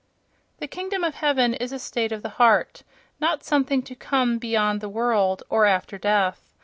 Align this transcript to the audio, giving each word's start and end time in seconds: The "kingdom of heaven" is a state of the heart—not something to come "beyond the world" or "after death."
The 0.57 0.65
"kingdom 0.67 1.03
of 1.03 1.13
heaven" 1.13 1.53
is 1.53 1.71
a 1.71 1.77
state 1.77 2.11
of 2.11 2.23
the 2.23 2.29
heart—not 2.41 3.43
something 3.43 3.83
to 3.83 3.93
come 3.93 4.39
"beyond 4.39 4.81
the 4.81 4.89
world" 4.89 5.43
or 5.47 5.67
"after 5.67 5.99
death." 5.99 6.55